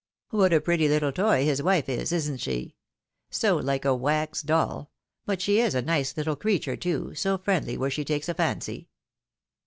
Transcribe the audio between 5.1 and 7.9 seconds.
but she is a nice little creature too, so friendly